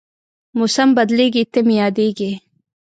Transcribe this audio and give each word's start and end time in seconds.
موسم 0.57 0.89
بدلېږي، 0.97 1.43
ته 1.51 1.59
مې 1.65 1.75
یادېږې 1.81 2.31